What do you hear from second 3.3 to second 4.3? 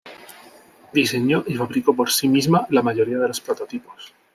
prototipos.